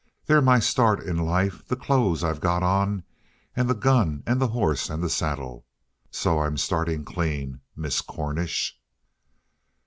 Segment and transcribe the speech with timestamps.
[0.25, 3.03] They're my start in life, the clothes I've got on
[3.55, 5.67] and the gun and the horse and the saddle.
[6.09, 8.79] So I'm starting clean Miss Cornish!"